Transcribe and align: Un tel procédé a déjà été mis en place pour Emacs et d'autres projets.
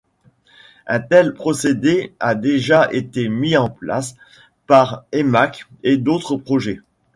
Un 0.87 0.99
tel 0.99 1.35
procédé 1.35 2.11
a 2.19 2.33
déjà 2.33 2.91
été 2.91 3.29
mis 3.29 3.55
en 3.55 3.69
place 3.69 4.15
pour 4.65 5.03
Emacs 5.11 5.67
et 5.83 5.97
d'autres 5.97 6.37
projets. 6.37 6.79